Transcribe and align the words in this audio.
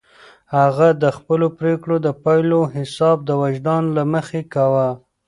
هغه 0.57 0.87
د 1.03 1.03
خپلو 1.17 1.47
پرېکړو 1.59 1.95
د 2.05 2.07
پایلو 2.23 2.59
حساب 2.75 3.17
د 3.25 3.29
وجدان 3.43 3.83
له 3.97 4.03
مخې 4.13 4.41
کاوه. 4.53 4.89